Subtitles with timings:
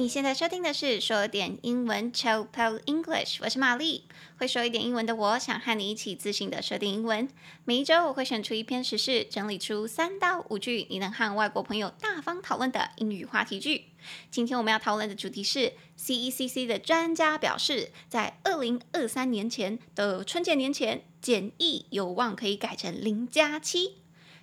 [0.00, 4.04] 你现在收听的是说点英文，Chopel English，我是玛丽，
[4.38, 7.28] 会说一点英文的我，想和你一起自信的说点英文。
[7.66, 13.88] 每一周我会选出一篇时事，整理出三到五句你能和外国朋友大方讨论的英语话题句。
[14.30, 23.98] 今天我们要讨论的主题是 CECC 的专家表示，在二零二三年前的春节年前，检疫有望可以改成零加七。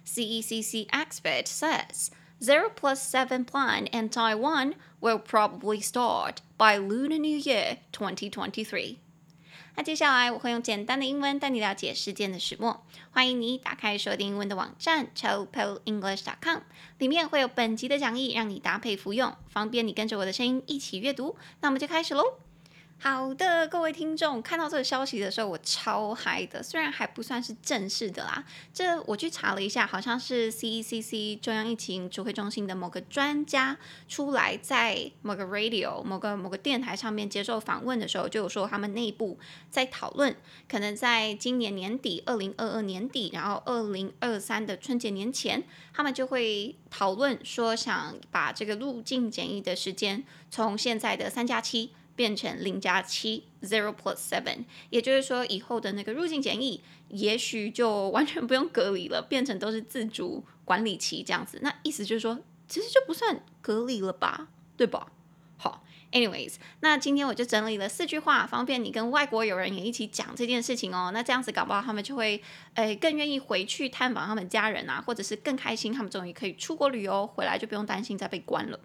[0.05, 2.09] CECC expert says。
[2.39, 8.97] Zero plus seven plan in Taiwan will probably start by Lunar New Year 2023。
[9.75, 12.85] 那接下来我会用简单的英文带你了解事件的始末。
[13.09, 16.59] 欢迎你打开说点英文的网站，ChopelEnglish.com，
[16.99, 21.35] 里面会有本集的讲义，让你搭配服用，方便你跟着我的声音一起阅读。
[21.61, 22.23] 那我们就开始喽。
[22.99, 26.63] 好的，各位听众，看到这个消息的时候，我超嗨的。
[26.63, 28.43] 虽然还不算是正式的啦，
[28.73, 33.77] 这我去查了一下，好像是 CECC 中央疫情指挥中心的某个专家
[34.09, 39.37] 出来在某个 radio 某个某个电台上面接受访问的时候，就有说他们内部
[39.69, 40.35] 在讨论，
[40.67, 51.91] 可能在今年年底，二零二二年底，然后二零二三的春节年前，他们就会讨论说，想把这个入境检疫的时间从现在的三加七。
[52.17, 61.59] 变成零加七，zero plus seven，也就是说，以后的那个入境检疫，也许就完全不用隔离了，变成都是自主管理期这样子。
[61.61, 65.11] 那意思就是说，其实就不算隔离了吧，对吧？
[65.57, 71.11] 好，anyways，那今天我就整理了四句话，方便你跟外国友人也一起讲这件事情哦。
[71.13, 72.41] 那这样子搞不好他们就会，
[72.73, 78.79] 呃，更愿意回去探访他们家人啊，或者是更开心，他们终于可以出国旅游，回来就不用担心再被关了。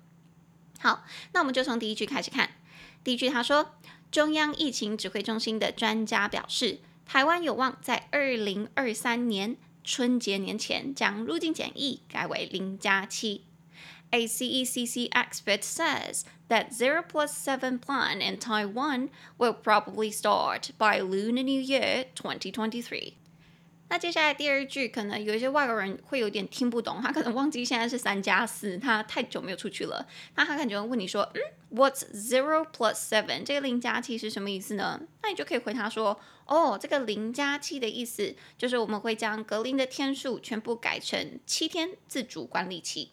[0.80, 2.50] 好，那我们就从第一句开始看。
[3.05, 3.75] 第一句，他说，
[4.11, 13.45] 中央疫情指挥中心的专家表示，台湾有望在二零二三年春节年前将入境检疫改为零加七。
[14.11, 19.08] A CECC expert says that zero plus seven plan in Taiwan
[19.39, 23.14] will probably start by Lunar New Year 2023。
[23.92, 30.05] 那接下来第二句，可能有一些外国人会有点听不懂，他可能忘记现在是三加四，他太久没有出去了。
[30.36, 31.39] 那他可能就会问你说，嗯，
[31.73, 33.45] What's zero plus seven？
[33.45, 34.99] 这个零加七是什么意思呢？
[35.23, 43.11] 那你就可以回他说，哦，这个零加七的意思就是我们会将隔离的天数全部改成七天自主管理期。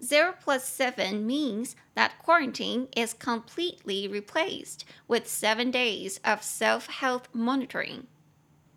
[0.00, 8.02] Zero plus seven means that quarantine is completely replaced with seven days of self-health monitoring.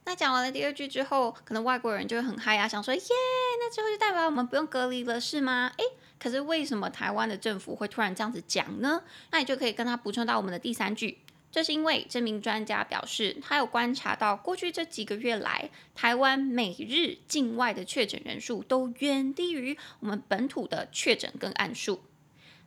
[0.04, 3.00] 那讲完了第二句之后，可能外国人就会很嗨啊，想说耶，
[3.60, 5.72] 那之后就代表我们不用隔离了，是吗？
[5.76, 5.84] 诶，
[6.18, 9.02] 可是为什么台湾的政府会突然这样子讲呢？
[9.30, 11.18] 那你就可以跟他补充到我们的第三句，
[11.52, 22.02] 这是因为这名专家表示，他有观察到过去这几个月来，台湾每日境外的确诊人数都远低于我们本土的确诊跟案数。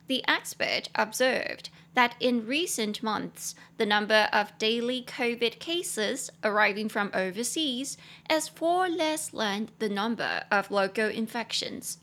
[0.07, 7.11] The expert observed that in recent months, the number of daily COVID cases arriving from
[7.13, 7.97] overseas
[8.29, 11.95] is far less than the number of local infections.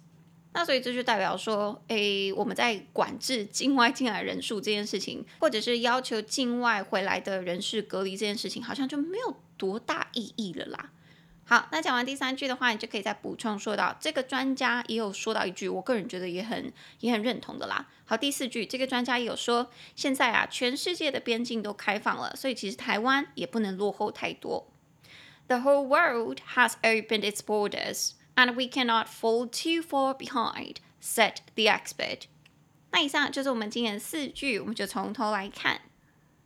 [0.55, 10.91] 那所以这就代表说，诶，我们在管制境外进来人数这件事情，或者是要求境外回来的人士隔离这件事情，好像就没有多大意义了啦。
[11.46, 16.72] 好，那讲完第三句的话，你就可以再补充说到，这个专家也有说到一句，我个人觉得也很
[17.02, 17.90] 也很认同的啦。
[18.06, 24.72] 好，第四句，这个专家也有说，现在啊，全世界的边境都开放了，所以其实台湾也不能落后太多。
[25.48, 31.66] The whole world has opened its borders, and we cannot fall too far behind, said the
[31.66, 32.22] expert。
[32.92, 35.82] 那以上就是我们今天的四句，我们就从头来看。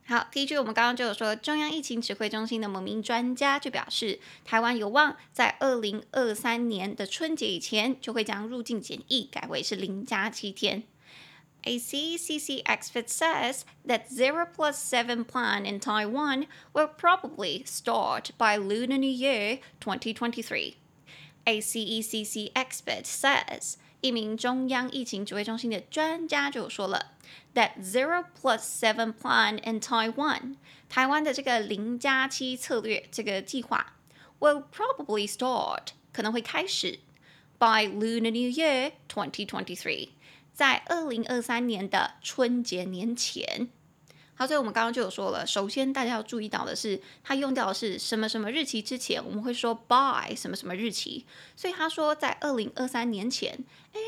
[0.10, 10.84] 好，第一句我们刚刚就有说，中央疫情指挥中心的某名专家就表示，台湾有望在二零二三年的春节以前就会将入境检疫改为是零加七天。
[11.64, 18.98] A CECC expert says that zero plus seven plan in Taiwan will probably start by Lunar
[18.98, 20.76] New Year 2023.
[21.44, 27.14] A CECC expert says 一名中央疫情指挥中心的专家就说了。
[27.56, 30.56] That zero plus seven plan in Taiwan，
[30.88, 33.96] 台湾的这个零加七策略这个计划
[34.40, 37.00] ，will probably start 可能会开始
[37.58, 40.10] by Lunar New Year 2023，
[40.54, 43.70] 在二零二三年的春节年前。
[44.38, 51.26] 好，所以我们刚刚就有说了，首先大家要注意到的是，它用掉的是什么什么日期之前，我们会说 by 什么什么日期，
[51.56, 54.00] 所以他说在二零二三年前，哎。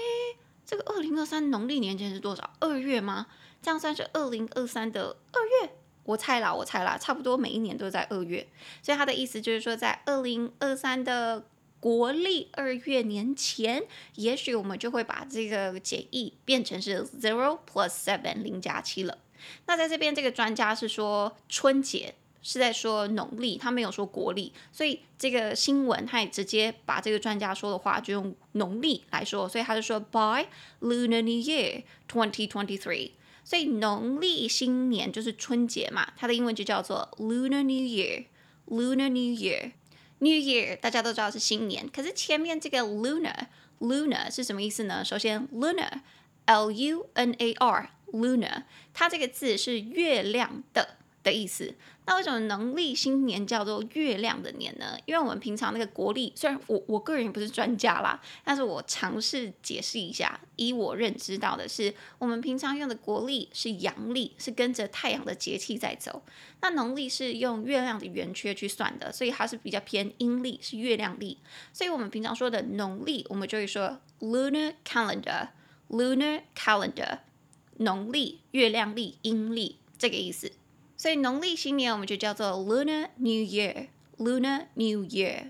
[0.66, 2.48] 这个二零二三农历年前是多少？
[2.60, 3.26] 二月吗？
[3.60, 5.72] 这样算是二零二三的二月？
[6.04, 8.48] 我猜啦，我猜啦，差不多每一年都在二月。
[8.84, 11.44] 所以他的意思就是说，在二零二三的
[11.80, 13.84] 国历二月年前，
[14.14, 19.18] 也许我们就会把这个简易变成是 zero plus seven 零加七了。
[19.66, 30.48] 那在这边，这个专家是说春节是在说农历，他没有说国历，所以这个新闻他也直接把这个专家说的话就用农历来说，所以他就说 by
[30.82, 33.12] Lunar New Year 2023。
[33.44, 38.26] 所以农历新年就是春节嘛，它的英文就叫做 Lunar New Year。
[38.68, 45.04] Lunar New Year，New Year 大家都知道是新年，可是前面这个 Lunar，Lunar 是什么意思呢？
[45.04, 48.64] 首先 lunar，l u n a r Luna，
[48.94, 50.96] 它这个字是月亮的。
[51.22, 51.76] 的意思，
[52.06, 54.98] 那为什么农历新年叫做月亮的年呢？
[55.06, 66.24] 因为我们平常那个国历，虽然我我个人也不是专家啦，但是我尝试解释一下，以我认知到的是，我们平常用的国历是阳历，是跟着太阳的节气在走，
[66.62, 71.38] 那农历是用月亮的圆缺去算的，所以它是比较偏阴历，是月亮历，
[71.74, 77.20] 所以我们平常说的农历，我们就会说 lunar calendar，lunar calendar，
[77.80, 80.52] 农历月亮历阴历这个意思。
[80.96, 85.50] 所以农历新年我们就叫做 Lunar New Year，Lunar New Year。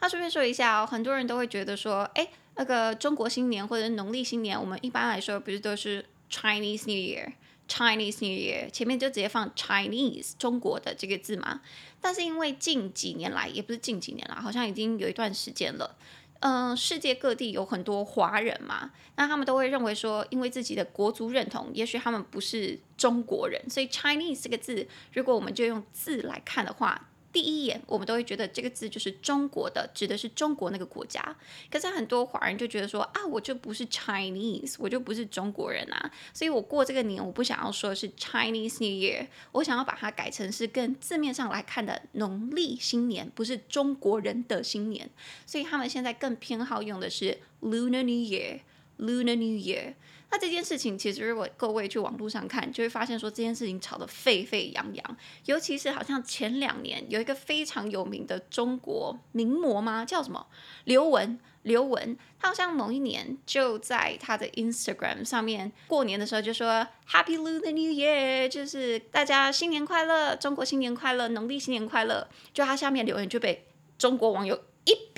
[0.00, 11.60] 那顺便说一下哦，很多人都会觉得说，哎，那个中国新年或者农历新年，我们一般来说不是都是 Chinese New Year，Chinese New Year 前面就直接放 Chinese 中国的这个字嘛。
[12.00, 15.94] 但是因为近几年来，也不是近几年啦，好像已经有一段时间了。
[16.42, 27.08] 嗯，世界各地有很多华人嘛，那他们都会认为说，因为自己的国族认同，也许他们不是中国人，所以 Chinese 这个字，如果我们就用字来看的话。
[27.32, 31.34] 第一眼，我们都会觉得这个字就是中国的，指的是中国那个国家。
[31.70, 45.08] 可是很多华人就觉得说啊，我就不是 Chinese，我就不是中国人啊，所以我过这个年，我不想要说是 Chinese New Year，我想要把它改成是跟字面上来看的农历新年，不是中国人的新年。
[45.46, 49.94] 所以他们现在更偏好用的是 Lunar New Year，Lunar New Year。
[50.32, 55.16] 那这件事情其实，如果各位去网络上看，就会发现说这件事情吵得沸沸扬扬。
[55.44, 60.04] 尤其是好像前两年有一个非常有名的中国名模吗？
[60.06, 60.46] 叫什么？
[60.84, 61.38] 刘雯。
[61.64, 72.26] 刘雯，她好像某一年就在她的 Instagram 上面过年的时候就说 Happy Lunar New Year，就是大家新年快乐，中国新年快乐，农历新年快乐。
[72.52, 73.64] 就他下面留言就被
[73.96, 74.60] 中国网友。
[74.84, 75.14] 一片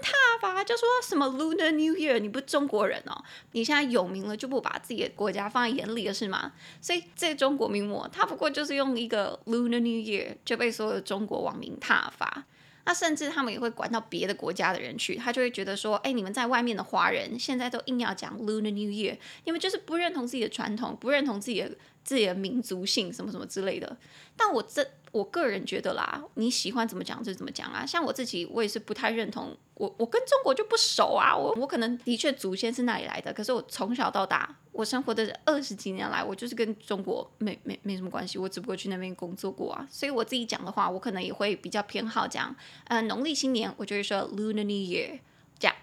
[0.00, 3.22] 挞伐，就说什么 Lunar New Year，你不中国人哦？
[3.52, 6.52] 你现在有名了，就不把自己的国家放在眼里了是吗？
[6.80, 12.46] 所以这中国名模，他不过就是用一个 Lunar New Year 就被所有的中国网民挞伐。
[12.86, 21.70] 那甚至他们也会管到别的国家的人去，他就会觉得说，哎，你们在外面的华人现在都硬要讲 Lunar New Year，你们就是不认同自己的传统，不认同自己的
[22.02, 23.96] 自己的民族性什么什么之类的。
[24.36, 24.86] 但我这。
[25.12, 27.84] 我个人觉得啦，你喜欢怎么讲就怎么讲啊。
[27.84, 29.56] 像我自己，我也是不太认同。
[29.74, 31.36] 我我跟中国就不熟啊。
[31.36, 38.38] 我我可能的确祖先是那里来的，可是我从小到大，我生活的二十几年来，我就是跟中国没没没什么关系。
[38.38, 39.84] 我只不过去那边工作过啊。
[39.90, 42.54] 所以我自己讲的话，我可能也会比较偏好讲，
[42.84, 45.18] 呃，农历新年，我就会说 Lunar New Year
[45.58, 45.74] 这样。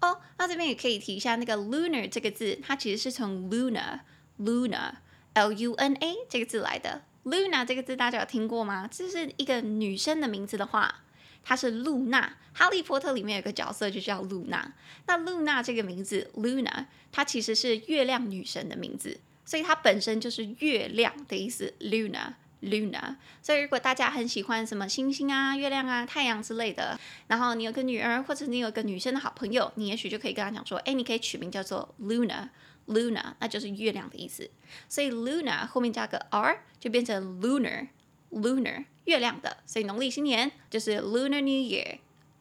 [0.00, 4.00] 哦，那这边也可以提一下那个 Lunar 这个字，它其实是从 Luna
[4.38, 4.92] Luna
[5.32, 7.02] L U N A 这个字来的。
[7.24, 8.88] Luna 这个字大家有听过吗？
[8.90, 11.02] 这是一个女生的名字的话，
[11.42, 12.36] 她是露娜。
[12.52, 14.72] 哈利波特里面有个角色就叫露娜。
[15.06, 21.74] 那露娜这个名字 Luna，它其实是月亮女神的名字，所以它本身就是月亮的意思。
[21.80, 23.16] Luna，Luna。
[23.42, 32.50] 所以如果大家很喜欢什么星星啊、月亮啊、太阳之类的，然后你有个女儿或者你有个女生的好朋友，你也许就可以跟她讲说，哎，你可以取名叫做 Luna。
[32.86, 34.50] Luna，那就是月亮的意思，
[34.88, 41.98] 所以 Luna 后面加个 r 就变成 lunar，lunar 月亮的，所以农历新年就是 Lunar New Year。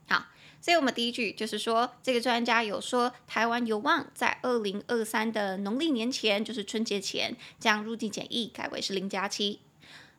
[0.08, 0.26] 好，
[0.60, 9.60] 所以我们第一句就是说，这个专家有说，台湾有望在二零二三的农历年前，就是春节前，将入境检疫改为是零加七。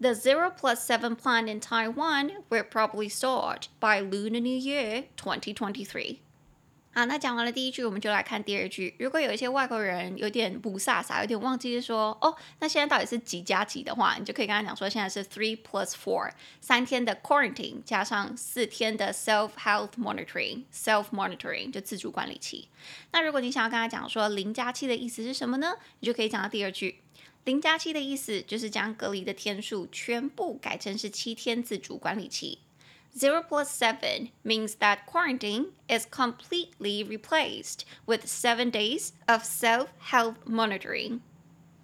[0.01, 6.24] The zero plus seven plan in Taiwan will probably start by Lunar New Year 2023。
[6.97, 8.95] 好，那讲完了第一句，我们就来看第二句。
[9.01, 22.69] 如果有一些外国人有点不飒飒，有点忘记说哦，那现在到底是几加几的话，你就可以跟他讲说，现在是 three plus four，三天的 quarantine 加上四天的 self health monitoring，self monitoring 就自主管理期。
[23.11, 25.73] 那如果你想要跟他讲说零加七的意思是什么呢？
[25.99, 27.01] 你就可以讲到第二句，
[27.43, 32.61] 零加七的意思就是将隔离的天数全部改成是七天自主管理期。
[33.18, 41.22] Zero plus seven means that quarantine is completely replaced with seven days of self-health monitoring.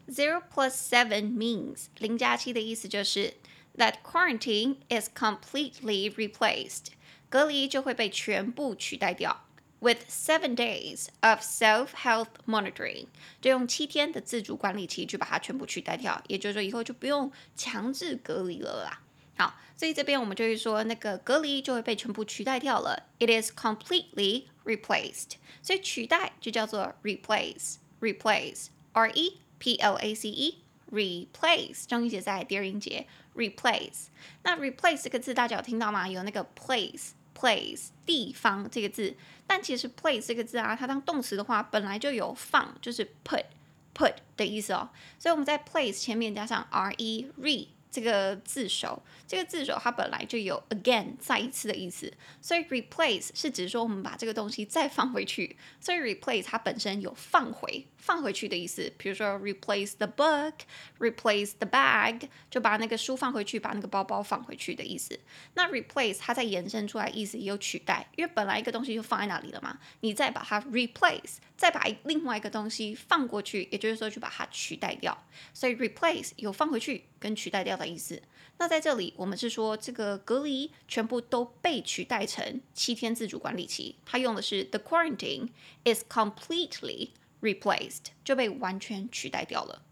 [0.09, 3.33] Zero plus seven means 零加七的意思就是
[3.75, 6.89] that quarantine is completely replaced，
[7.27, 9.41] 隔离就会被全部取代掉。
[9.79, 13.07] With seven days of self-health monitoring，
[13.41, 19.01] 就用七天的自主管理期去把它全部取代掉，也就是说以后就不用强制隔离了啦。
[19.40, 23.04] 好，所以这边我们就是说那个隔离就会被全部取代掉了。
[23.18, 34.09] It is completely replaced，所以取代就叫做 replace，replace，r e p l a c e，replace，重音节在第二音节，replace。
[34.42, 36.06] 那 replace 这个字大家有听到吗？
[36.06, 39.16] 有那个 place，place 地方这个字。
[39.47, 43.47] 但其实 place 这个字啊，它当动词的话，本来就有放，就是 put
[43.94, 44.90] put 的意思哦。
[45.18, 52.12] 所以我们在 place 前面加上 re re 这个字首，这个字首它本来就有 again 再一次的意思。
[52.40, 55.56] 所以 replace 是指说我们把这个东西再放回去。
[55.80, 57.87] 所以 replace 它本身有放回。
[58.00, 65.20] 放回去的意思，比如说 replace the book，replace the bag，就把那个书放回去，把那个包包放回去的意思。
[65.52, 75.26] 那 replace 它再延伸出来意思也有取代，因为本来一个东西就放在那里了嘛，你再把它 replace，再把另外一个东西放过去，也就是说去把它取代掉。
[75.52, 78.22] 所以 replace 有放回去跟取代掉的意思。
[78.56, 85.50] 那在这里我们是说这个隔离全部都被取代成七天自主管理期，它用的是 the quarantine
[85.84, 87.10] is completely
[87.42, 89.82] replaced 就被完全取代掉了。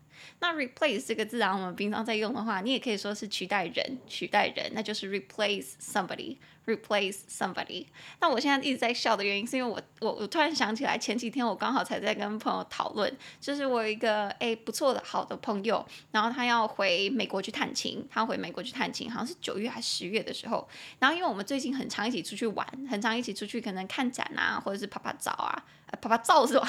[0.41, 7.87] 那 replace 这个字啊，我们平常在用的话，你也可以说是取代人，取代人，那就是 replace somebody，replace somebody。
[8.21, 20.69] 那我现在一直在笑的原因，是因为我我我突然想起来，前几天我刚好才在跟朋友讨论，就是我有一个诶不错的好的朋友，然后他要回美国去探亲，他回美国去探亲，好像是九月还是十月的时候。
[20.99, 25.65] 然后因为我们最近很常一起出去玩，很常一起出去，可能看展啊，或者是拍拍照啊。
[26.01, 26.69] 啪啪照是吧？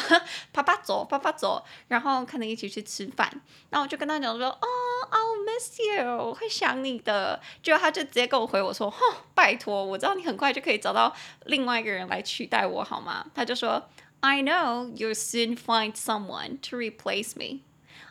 [0.53, 3.29] 啪啪走，啪啪走，然后可能一起去吃饭。
[3.69, 4.67] 然后我就跟他讲说：“哦
[5.11, 8.99] ，I'll miss you，我会想你的。”结果他就直接跟我回我说：“哼，
[9.33, 13.89] 拜托，我知道你很快就可以找到另外一个人来取代我，好吗？”他就说
[14.21, 17.61] ：“I know you'll soon find someone to replace me.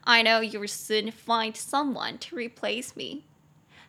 [0.02, 3.22] I know you'll soon find someone to replace me.”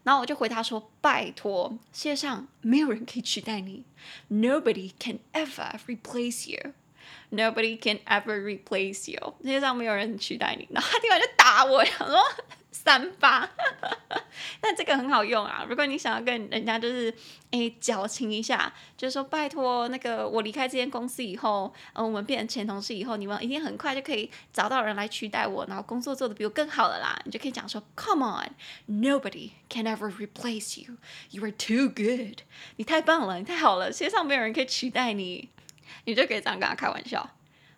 [0.04, 3.84] 然后我就回他说：“拜托，世界上没有人可以取代你。
[4.30, 6.74] Nobody can ever replace you.”
[7.32, 9.36] Nobody can ever replace you。
[9.42, 10.68] 世界上没有人取代你。
[10.72, 12.18] 然后他听完就打我，想说
[12.72, 13.50] 三八。
[14.62, 17.14] 但这个很好用啊，如果你想要跟人家就是
[17.52, 27.20] 诶矫情一下，就是说拜托那个我离开这间公司以后，呃，我们变成前同事以后，你们一定很快就可以找到人来取代我，然后工作做得比我更好了啦。
[27.26, 30.96] 你就可以讲说，Come on，Nobody can ever replace you。
[31.32, 32.42] You are too good。
[32.78, 35.50] 你太棒了，你太好了，世界上没有人可以取代你。
[36.06, 37.30] 你就可以这样跟他开玩笑，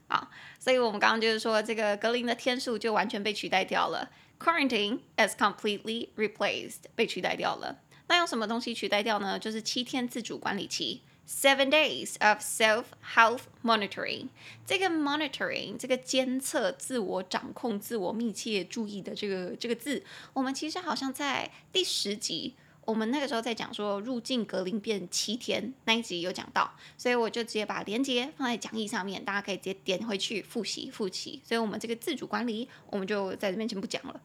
[0.07, 4.09] 好，所以我们刚刚就是说，这个隔离的天数就完全被取代掉了
[4.39, 7.81] ，quarantine is completely replaced，被取代掉了。
[8.07, 9.39] 那用什么东西取代掉呢？
[9.39, 14.27] 就是七天自主管理期，seven days of self-health monitoring。
[14.65, 22.55] 这个 monitoring，这个监测、自我掌控、自我密切注意的这个这个字，我们其实好像在第十集。
[22.91, 31.41] 我们那个时候在讲说入境隔离变七天那一集有讲到，所以我就直接把连接放在讲义上面，大家可以直接点回去复习复习。
[31.41, 34.19] 所以我们这个自主管理，我们就在这边先不讲了。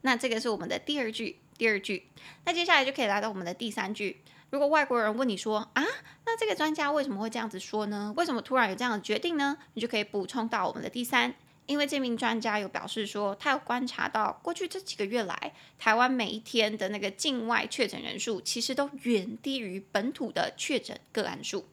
[0.00, 2.08] 那这个是我们的第二句，第二句。
[2.44, 4.22] 那接下来就可以来到我们的第三句。
[4.50, 5.84] 如果外国人问你说啊，
[6.26, 8.12] 那这个专家为什么会这样子说呢？
[8.16, 9.56] 为什么突然有这样的决定呢？
[9.74, 11.32] 你就可以补充到我们的第三。
[11.69, 21.67] 因为这名专家有表示说，他有观察到过去这几个月来，台湾每一天的那个境外确诊人数其实都远低于本土的确诊个案数。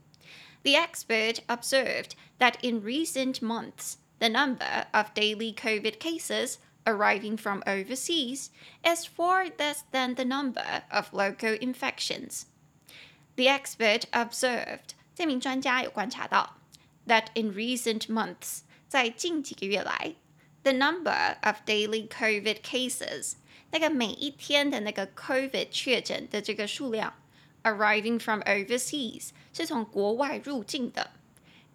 [0.62, 6.54] The expert observed that in recent months, the number of daily COVID cases
[6.84, 8.50] arriving from overseas
[8.82, 12.44] is far less than the number of local infections.
[13.34, 16.58] The expert observed，这名专家有观察到，
[17.06, 20.14] that in recent months 在近几个月来，
[20.62, 23.34] the number of daily COVID cases，
[23.70, 27.14] 那个每一天的那个 COVID 确诊的这个数量，
[27.62, 31.12] arriving from overseas 是从国外入境的，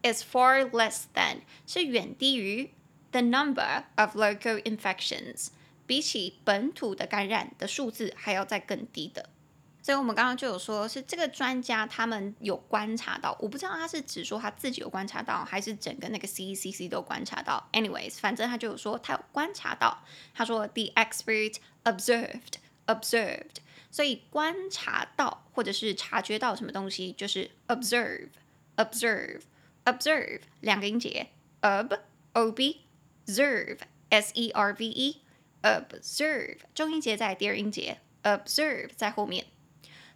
[0.04, 2.72] is far less than 是远低于
[3.12, 5.48] the number of local infections，
[5.86, 9.30] 比起本土的感染的数字还要再更低的。
[9.83, 17.69] 所以，我们刚刚就有说，是这个专家他们有观察到，我不知道他是只说他自己有观察到，还是整个那个 CECC 都观察到。
[17.73, 22.55] Anyways，反正他就有说他有观察到，他说 the expert observed
[22.87, 23.57] observed，
[23.91, 28.29] 所以观察到或者是察觉到什么东西，就是 observe
[28.77, 29.41] observe
[29.85, 31.27] observe 两个音节
[31.61, 31.99] ，ob
[32.35, 32.83] o b
[33.27, 33.79] serve
[34.11, 35.23] s e r v e
[35.63, 37.99] observe 中音节在第二音节。
[38.23, 39.47] observe 在后面。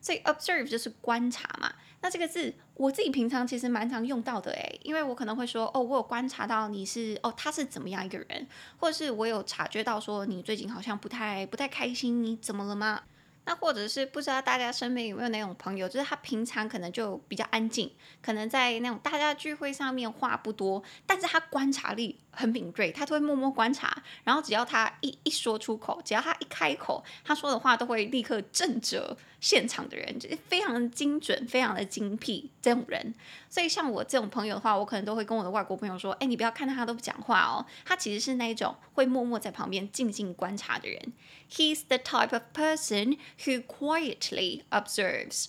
[0.06, 1.74] 所以 observe 就是观察嘛。
[2.00, 8.46] 那这个字我自己平常其实蛮常用到的诶，因为我可能会说哦，我有观察到你是哦，他是怎么样一个人，
[8.76, 13.02] 或者是我有察觉到说你最近好像不太不太开心，你怎么了吗？
[13.46, 17.90] 那或者是不知道大家身边有没有那种朋友，就是他平常可能就比较安静，
[18.22, 33.14] 可能在那种大家聚会上面话不多，但是他观察力很敏锐，他都会默默观察，然后只要他一一说出口，只要他一开口，他说的话都会立刻震慑现场的人，就是非常的精准，非常的精辟这种人。
[33.48, 41.12] 所以像我这种朋友的话，我可能都会跟我的外国朋友说，哎，你不要看他都不讲话哦，他其实是那种会默默在旁边静静观察的人。
[41.50, 45.46] He's the type of person who quietly observes.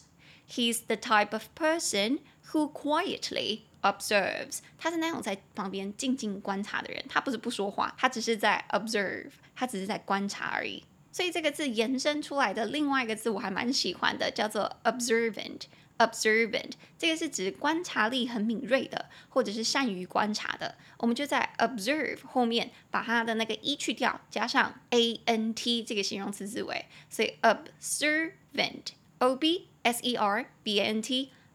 [0.50, 2.20] He's the type of person
[2.52, 4.60] who quietly observes.
[4.78, 10.84] 他是那种在旁边静静观察的人，他不是不说话，他只是在 observe，他只是在观察而已。
[11.12, 15.62] 所以这个字延伸出来的另外一个字我还蛮喜欢的，叫做 observant。
[15.98, 20.76] observant 这个是指观察力很敏锐的，或者是善于观察的。
[21.00, 31.02] 我们就在 observe 后面把它的那个 e 去掉，加上 ant 这个形容词字尾，所以 observant，o b s e r v a n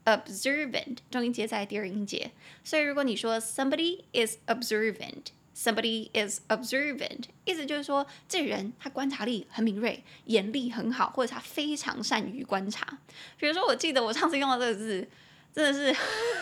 [0.05, 2.33] observant，重音节在第二音节。
[2.65, 5.33] 所以如果你说 somebody is observant。
[5.55, 12.99] Somebody is observant，意思就是说，这人他观察力很敏锐，眼力很好，或者他非常善于观察。
[13.37, 15.07] 比如说，我记得我上次用到这个字，
[15.55, 15.95] 真的是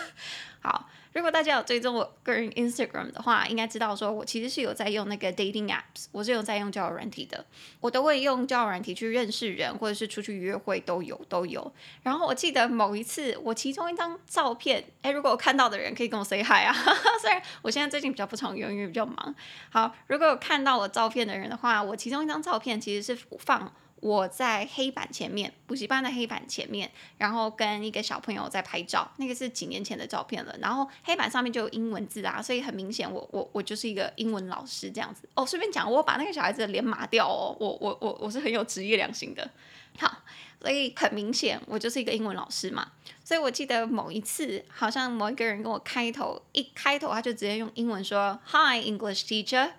[0.62, 0.88] 好。
[1.12, 7.44] 如果大家有追踪我个人 Instagram 的话，应该知道说我其实是有在用那个 dating apps，我是有在用交友软体的。
[7.80, 11.72] 我都会用交友软体去认识人，或者是出去约会都有都有。
[12.02, 16.72] 然后我记得某一次，我其中一张照片，诶，如果我看到的人可以跟我 say hi 啊。
[17.20, 19.34] 虽然我现在最近比较不常用，因为比较忙。
[19.70, 23.72] 好，如果有看到我照片的人的话，我其中一张照片其实是放。
[24.00, 30.56] 我在黑板前面，补习班的黑板前面，然后跟一个小朋友在拍照，那个是几年前的照片了。
[30.60, 35.28] 然后黑板上面就有英文字啊，所以很明显我，我我就是一个英文老师这样子。
[35.34, 39.50] 哦，顺便讲，我把那个小孩子的脸码掉哦，我我我我是很有职业良心的。
[39.98, 40.22] 好，
[40.60, 42.92] 所以很明显我就是一个英文老师嘛。
[43.22, 49.72] 所以我记得某一次，好像某一个人跟我开头，一开头他就直接用英文说：“Hi, English teacher。”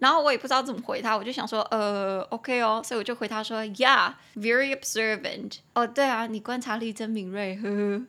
[0.00, 5.58] 然后我也不知道怎么回他，我就想说，呃，OK 哦，所以我就回他说，Yeah, very observant。
[5.74, 7.68] 哦，对啊，你观察力真敏锐，呵呵。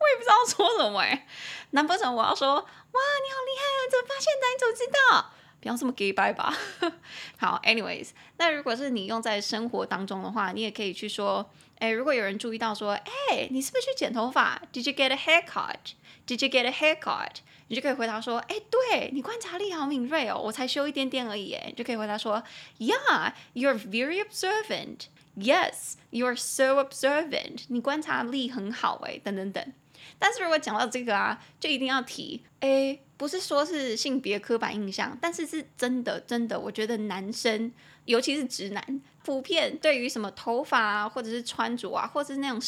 [0.00, 1.26] 我也不知道说什么哎，
[1.70, 4.46] 难不成我要说，哇，你好厉害啊，怎么发现的？
[4.52, 5.32] 你怎么知道？
[5.60, 6.56] 不要这么假掰吧。
[7.36, 15.94] 好，anyways，那如果是你用在生活当中的话，你也可以去说，哎，如果有人注意到说，哎，你是不是去剪头发？Did you get a haircut?
[16.28, 17.38] Did you get a haircut?
[17.68, 22.42] 你就可以回答说，哎，对，你观察力好敏锐哦，我才修一点点而已，哎，你就可以回答说
[22.78, 25.06] ，Yeah, you're very observant.
[25.36, 27.64] Yes, you're so observant.
[27.68, 29.72] 你观察力很好，哎，等等等。
[30.18, 37.70] 但是如果讲到这个啊，就一定要提，哎，不是说是性别刻板印象，但是是真的，真的，我觉得男生，
[38.06, 39.02] 尤其是直男。
[39.24, 42.58] 普遍对于什么头发啊，或者是穿着啊，或者是那种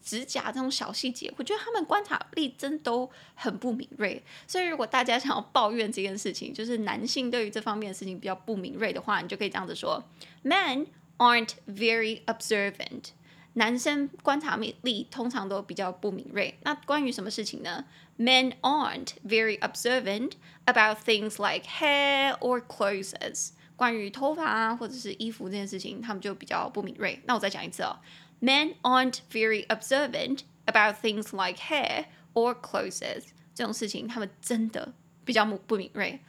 [0.00, 4.22] 指甲这种小细节，我觉得他们观察力真都很不敏锐。
[4.46, 10.04] 所以如果大家想要抱怨这件事情，就是男性对于这方面的事情比较不敏锐的话，你就可以这样子说
[10.44, 13.06] ：Men aren't very observant。
[13.54, 16.56] 男生观察力通常都比较不敏锐。
[16.62, 17.84] 那关于什么事情呢
[18.17, 20.33] ？Men aren't very observant
[20.65, 23.51] about things like hair or clothes.
[23.75, 27.21] 关于头发啊，或者是衣服这件事情，他们就比较不敏锐。
[27.25, 27.97] 那我再讲一次哦，
[28.39, 33.25] Men aren't very observant about things like hair or clothes。
[33.55, 34.93] 这种事情，他们真的
[35.25, 36.19] 比较不敏锐。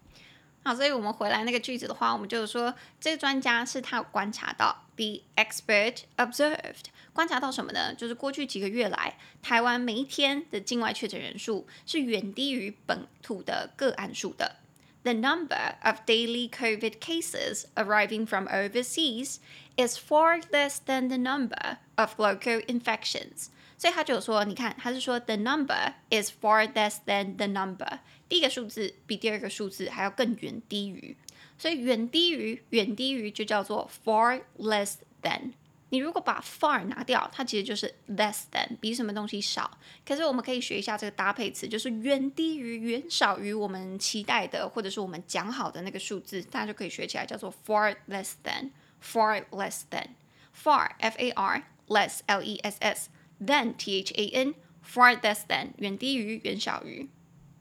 [0.62, 6.87] 好，所以我们回来那个句子的话，我们就是说，这个专家是他有观察到，the expert observed，
[7.18, 7.94] 观察到什么呢？
[7.94, 14.56] 就是过去几个月来，台湾每一天的境外确诊人数是远低于本土的个案数的。
[15.02, 19.37] The number of daily COVID cases arriving from overseas
[19.76, 23.48] is far less than the number of local infections.
[23.76, 27.98] 所以他就说，你看，他是说 the number is far less than the number。
[28.28, 31.14] 第一个数字比第二个数字还要更远低于，
[31.58, 35.52] 所以远低于远低于就叫做 far less than。
[35.91, 39.80] 你如果把 far 拿掉，它其实就是 less than，比什么东西少。
[40.06, 53.10] 可是我们可以学一下这个搭配词，就是远低于、远少于我们期待的，或者是我们讲好的那个数字，大家就可以学起来，叫做 far less than，far less than，far f a r less l e s s
[53.43, 57.10] than t h a n，far less than 远低于、远小于。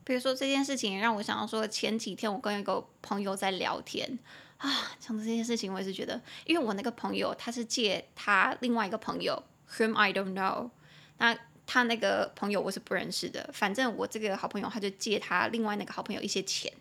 [0.04, 4.18] 比如说这件事情让我想到说，前几天我跟一个朋友在聊天。
[4.58, 10.70] 啊，讲到这件事情，我也是觉得，因为我那个朋友他是借他另外一个朋友，whom I don't know，
[11.16, 16.72] 那他那个朋友我是不认识的，反正我这个好朋友他就借他另外那个好朋友一些钱，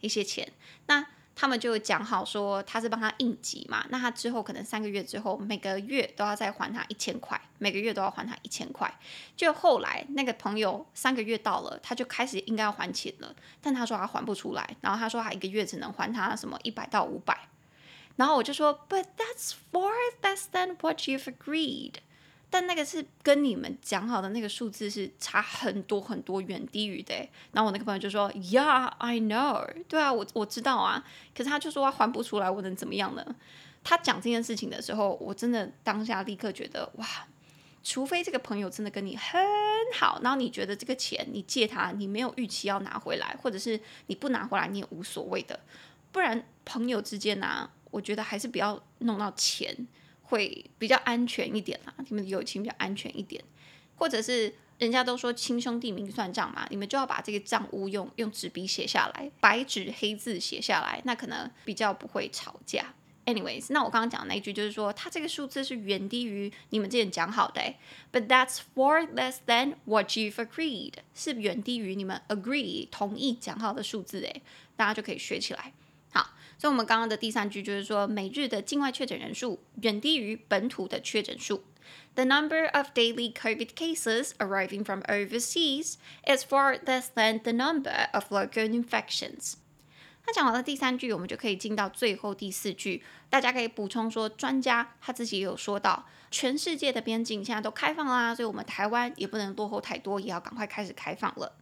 [0.00, 0.50] 一些钱，
[0.86, 1.06] 那。
[1.36, 8.92] 他们就讲好说他是帮他应急嘛，那他之后可能三个月之后每个月都要再还他一千块，每个月都要还他一千块。
[9.36, 17.48] 就后来那个朋友三个月到了，他就开始应该要还钱了，但他说他还不出来，然后他说他一个月只能还他什么一百到五百，
[18.16, 19.92] 然后我就说，But that's far
[20.22, 21.94] less than what you've agreed。
[22.54, 27.12] 但那个是跟你们讲好的那个数字是差很多很多，远低于的。
[27.50, 31.04] 然后我那个朋友就说：“Yeah, I know。”对啊，我我知道啊。
[31.36, 33.26] 可是他就说他还不出来，我能怎么样呢？
[33.82, 37.26] 他讲这件事情的时候，我真的当下立刻觉得哇，
[37.82, 39.42] 除非这个朋友真的跟你很
[39.92, 45.58] 好，然后你觉得这个钱你借他，你没有预期要拿回来，或者是你不拿回来你也无所谓的，
[46.12, 49.88] 不然朋友之间呢、啊，我觉得还是不要弄到钱。
[50.34, 53.42] 会比较安全一点啦，你们的友情比较安全一点，
[53.94, 62.94] 或者是人家都说亲兄弟明算账嘛，你们就要把这个账务用用纸笔写下来，白纸黑字写下来，那可能比较不会吵架。
[63.26, 67.62] Anyways，那我刚刚讲的那一句就是说，它这个数字是远低于你们之前讲好的
[68.12, 74.42] ，but that's far less than what you've agreed，是远低于你们 agree 同意讲好的数字诶，
[74.76, 75.72] 大家就可以学起来。
[76.64, 81.62] 所以我们刚刚的第三句就是说，每日的境外确诊人数远低于本土的确诊数。
[82.14, 85.96] The number of daily COVID cases arriving from overseas
[86.26, 89.56] is far less than the number of local infections。
[90.24, 93.02] 那讲完了第三句，我们就可以进到最后第四句。
[93.28, 101.58] 大家可以补充说，专家他自己也有说到，全世界的边境现在都开放啦，所以我们台湾也不能落后太多，也要赶快开始开放了。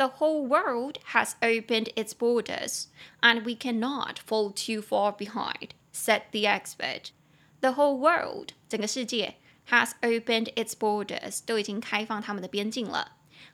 [0.00, 2.88] The whole world has opened its borders,
[3.20, 7.12] and we cannot fall too far behind," said the expert.
[7.60, 9.36] The whole world，整个世界，
[9.70, 13.12] has opened its borders，都已经开放他们的边境了，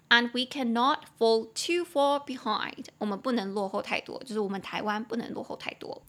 [0.08, 6.02] and we cannot fall too far behind，我们不能落后太多，就是我们台湾不能落后太多。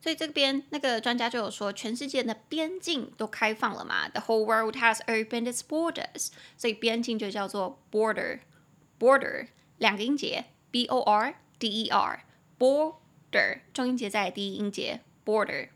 [0.00, 9.48] 所以这边那个专家就有说，全世界的边境都开放了嘛，The whole world has opened its borders，所以边境就叫做 border，border。
[9.77, 15.69] 两个音节，b o r d e r，border，重音节在第一音节，border。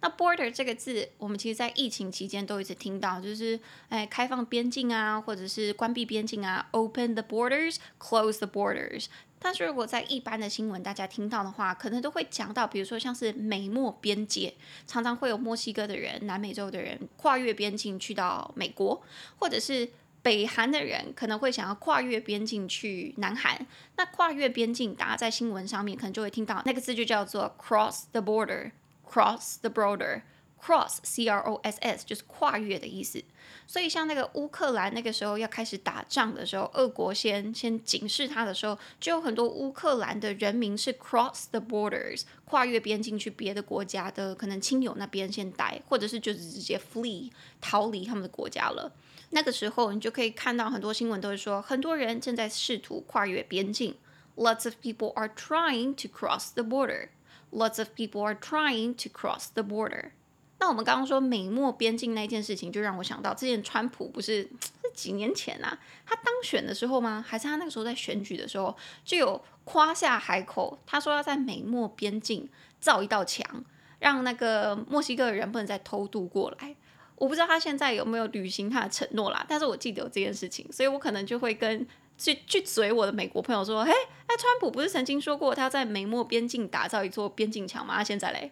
[0.00, 9.06] 那 border 这个字，我们其实在疫情期间都一直听到，就是哎，开放边境啊，或者是关闭边境啊，open the borders，close the borders。
[9.38, 14.54] 但是如果在一般的新闻大家听到的话，可能都会讲到，比如说像是美墨边界，
[14.86, 19.02] 常常会有墨西哥的人、南美洲的人跨越边境去到美国，
[19.38, 19.90] 或者是。
[20.22, 33.22] 北韩的人可能会想要跨越边境去南韩，那跨越边境，大家在新闻上面可能就会听到那个字，就叫做 cross the border，cross the border，cross c r o s s 就是跨越的意思。
[33.66, 47.30] 所以像那个乌克兰那个时候要开始打仗的时候，俄国先先警示他的时候，就有很多乌克兰的人民是 cross the borders，跨越边境去别的国家的可能亲友那边先待，或者是就是直接 flee
[47.60, 48.92] 逃离他们的国家了。
[49.34, 53.96] 那个时候，你就可以看到很多新闻都是说，很多人正在试图跨越边境。
[54.36, 57.08] Lots of people are trying to cross the border.
[57.50, 60.12] Lots of people are trying to cross the border.
[60.58, 67.24] 那我们刚刚说美墨边境那件事情，就让我想到，之前川普不是是几年前啊，他当选的时候吗？
[67.26, 73.64] 还是他那个时候在选举的时候，就有夸下海口，他说要在美墨边境造一道墙，
[73.98, 76.76] 让那个墨西哥人不能再偷渡过来。
[77.22, 81.86] 我不知道他现在有没有履行他的承诺啦，但是我记得有这件事情，所以我可能就会跟
[82.18, 83.92] 去去嘴我的美国朋友说，嘿，
[84.26, 88.02] 那川普不是曾经说过他在美墨边境打造一座边境墙吗？
[88.02, 88.50] 现在嘞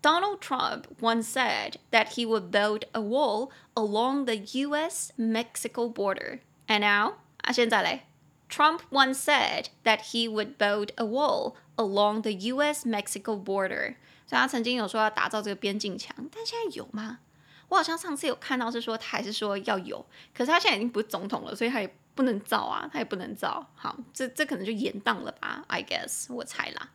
[0.00, 7.16] ，Donald Trump once said that he would build a wall along the U.S.-Mexico border，and now
[7.42, 8.06] 啊现在嘞
[8.48, 17.18] ，Trump once said that he would build a wall along the U.S.-Mexico border，所以他曾经有说要打造这个边境墙，但现在有吗？
[17.68, 20.04] 我好像上次有看到是说他还是说要有，
[20.34, 23.66] 可是他现在已经不是总统了，所以他也不能造啊，他也不能造。
[23.74, 26.90] 好，这这可能就延宕了吧？I guess 我猜啦。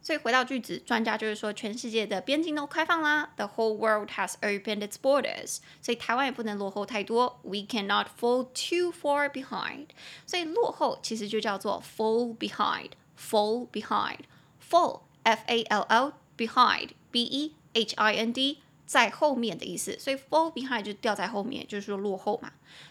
[0.00, 5.58] 所以回到句子，专家就是说全世界的边境都开放啦，The whole world has opened its borders。
[5.82, 9.88] 所以台湾也不能落后太多，We cannot fall too far behind。
[10.24, 18.62] 所以落后其实就叫做 fall behind，fall behind，fall F A L L behind B E H I N D。
[18.88, 22.50] 在后面的意思，所以 fall behind 就掉在后面，就是说落后嘛。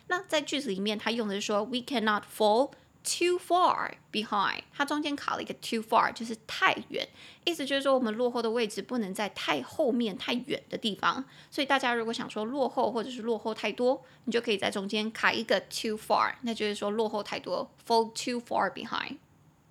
[0.09, 2.69] 那在句子里面，它用的是说 we cannot fall
[3.03, 7.07] too far behind，它中间卡了一个 too far，就是太远，
[7.45, 11.25] 意思就是说我们落后的位置不能在太后面、太远的地方。
[11.49, 19.17] 所以大家如果想说落后或者是落后太多，你就可以在中间卡一个 too far，那就是说落后太多，fall too far behind。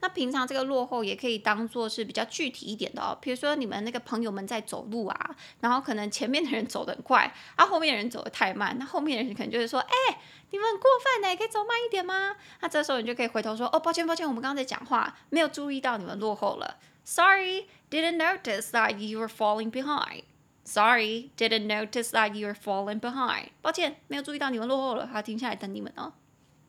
[0.01, 10.19] 那平常这个落后也可以当做是比较具体一点的哦，比如说你们那个朋友们在走路啊，然后可能前面的人走得很快，啊后面的人走得太慢，那后面的人可能就是说，哎，
[10.51, 12.37] 你们过分呢，可以走慢一点吗？
[12.61, 20.25] 那这时候你就可以回头说，哦，抱歉抱歉，我们刚刚在讲话，没有注意到你们落后了，Sorry, didn't notice that you were falling behind.
[20.65, 23.51] Sorry, didn't notice that you were falling behind.
[23.63, 26.13] 抱歉，没有注意到你们落后了，还要停下来等你们哦。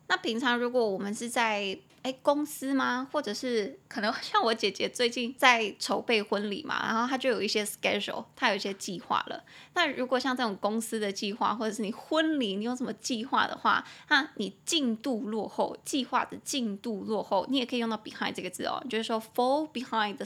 [0.08, 3.06] 那平常如果我们是在哎，公司吗？
[3.12, 9.44] 或者是可能 像我姐姐最近在筹备婚礼嘛，然后她就有一些 schedule，她有一些计划了。
[9.74, 20.24] 那如果像这种公司的计划，或者是你婚礼，你有什么计划的话，那你进度落后，计划的进度落后，你也可以用到 behind 这个字哦，就是说 fall behind the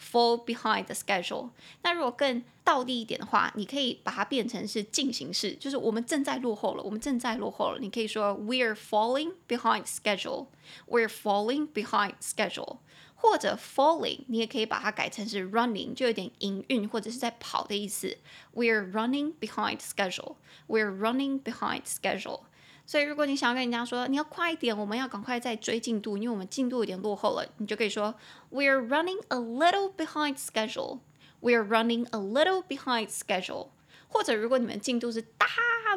[0.00, 1.50] Fall behind the schedule。
[1.82, 7.78] 那如果更倒地一点的话，你可以把它变成是进行式，就是我们正在落后了，我们正在落后了。
[7.80, 10.46] 你可以说 We are falling behind schedule.
[10.86, 12.78] We are falling behind schedule.
[13.20, 18.16] 或者 falling，你也可以把它改成是 running，就有点营运或者是在跑的意思。
[18.52, 20.36] We are running behind schedule.
[20.68, 22.42] We are running behind schedule.
[22.88, 28.14] 所以如果你想要跟人家说你要快一点，我们要赶快再追进度，因为我们进度有点落后了，你就可以说
[28.50, 31.00] We're running a little behind schedule.
[31.42, 33.68] We're running a little behind schedule。
[34.08, 35.46] 或者如果你们进度是大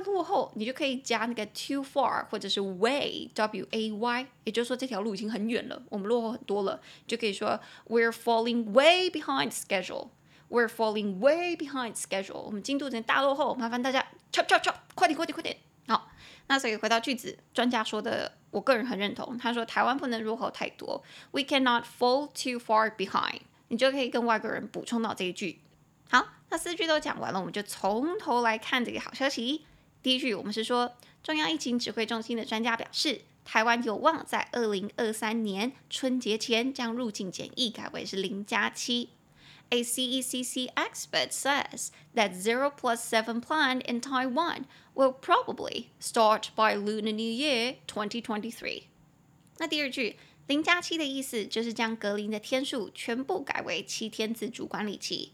[0.04, 10.10] 落后，你就可以加那个 too far，或者是 way，w a y，也就是说这条路已经很远了，我们落后很多了，就可以说 We're falling way behind schedule。
[10.49, 12.41] We're falling way behind schedule。
[12.41, 15.56] 我们进度有点大落后，麻烦大家 chop chop chop，快点快点快点。
[16.52, 19.38] 那所以回到句子，专家说的，我个人很认同。
[19.38, 23.40] 他说台湾不能落后太多，We cannot fall too far behind。
[23.70, 25.62] 你就可以跟外国人补充到这一句。
[26.10, 29.66] 好，那四句都讲完了，我们就从头来看这个好消息。
[30.04, 39.12] 第一句，我们是说，中央疫情指挥中心的专家表示，台湾有望在二零二三年春节前将入境检疫改为是零加七。
[39.70, 47.12] A CECC expert says that zero plus seven planned in Taiwan will probably start by Lunar
[47.12, 48.83] New Year 2023。
[49.59, 50.16] 那第二句。
[50.49, 55.33] 零加七的意思就是将隔离的天数全部改为七天自主管理期。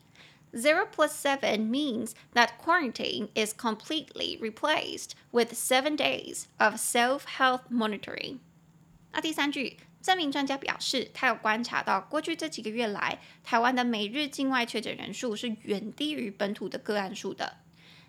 [0.55, 8.39] Zero plus seven means that quarantine is completely replaced with seven days of self-health monitoring。
[9.13, 17.59] 那第三句，这名专家表示，他有观察到过去这几个月来，台湾的每日境外确诊人数是远低于本土的个案数的。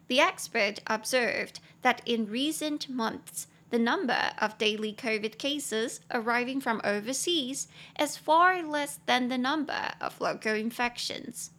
[0.08, 6.80] The expert observed that in recent months, The number of daily COVID cases arriving from
[6.84, 7.68] overseas
[8.00, 11.50] is far less than the number of local infections.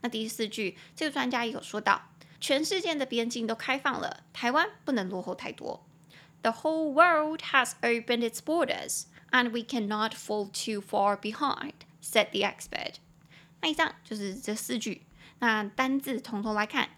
[0.00, 2.00] 那第四句，这个专家也有说到，
[2.40, 5.84] 全世界的边境都开放了，台湾不能落后太多。
[6.40, 12.40] The whole world has opened its borders, and we cannot fall too far behind," said the
[12.40, 12.94] expert.
[13.60, 15.02] 那以上就是这四句。
[15.40, 16.88] 那单字从头来看，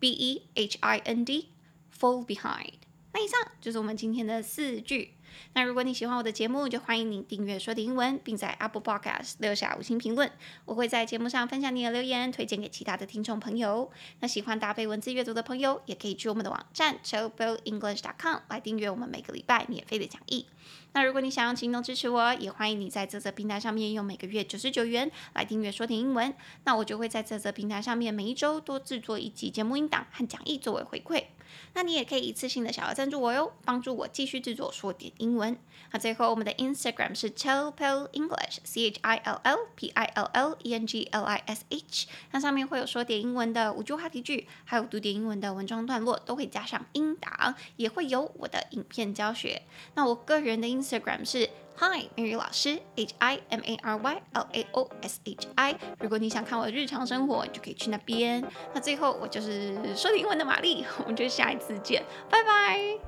[0.00, 1.50] B E H I N D
[1.96, 2.74] fall behind。
[3.12, 5.13] 那以上就是我们今天的四句。
[5.53, 10.31] 那如果你喜欢我的节目，就欢迎你订阅说点英文，并在 Apple Podcast 留下五星评论。
[10.65, 13.91] 我会在节目上分享你的留言，推荐给其他的听众朋友。
[14.19, 20.45] 那喜欢搭配文字阅读的朋友，也可以去我们的网站 CHOBOEnglish.com 来订阅我们每个礼拜免费的讲义。
[20.93, 26.33] 那如果你想用行动支持我，也欢迎你在这则平台上面用每个月九十九元来订阅说点英文。
[26.63, 31.34] 那我就会在这则平台上面每一周多制作一集节目音档和讲义作为回馈。
[31.73, 35.57] 那你也可以一次性的小额赞助我哟，帮助我继续制作说点英文。
[35.91, 41.07] 那最后我们的 Instagram 是 Chillpill English，C H I L L P I L L E N G
[41.11, 49.61] L I S H，那上面会有说点英文的五句话题句，还有读点英文的文章段落，都会加上音档，也会有我的影片教学。
[49.93, 55.47] 那我个人的 Instagram 是 Hi Mary 老师，H I M A R Y L A O S H
[55.55, 55.75] I。
[55.99, 58.41] 如果你想看我的日常生活，你就可以去那边。
[58.73, 62.99] 那最后我就是说英文的玛丽，我们就下一次见，拜拜。